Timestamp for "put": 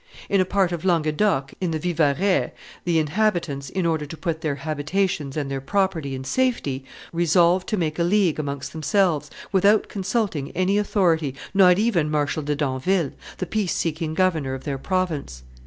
4.17-4.41